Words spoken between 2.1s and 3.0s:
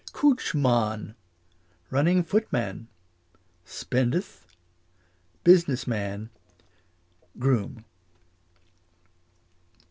footman